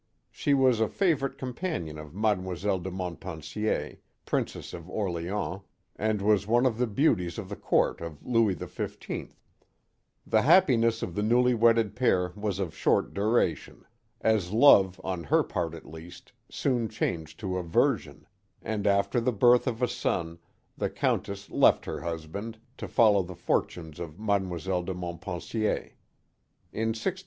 [0.31, 5.61] She was a favorite com panion of Mademoiselle de Montpensier, Princess of Orleans,
[5.95, 9.35] and was one of the beauties of the Court of Louis XV.
[10.25, 13.85] The happiness of the newly wedded pair was of short duration,
[14.21, 18.25] as love, on her part at least, soon changed to aversion,
[18.63, 20.39] and after the birth of a son,
[20.75, 25.91] the countess left her husband, to follow the fortunes of Mademoiselle de Montpensier.